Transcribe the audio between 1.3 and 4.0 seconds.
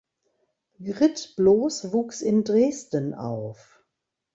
Bloß wuchs in Dresden auf.